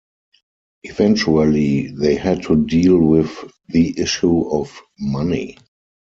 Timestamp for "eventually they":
0.81-2.15